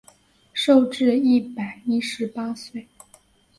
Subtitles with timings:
[0.51, 2.87] 寿至一百一十八岁。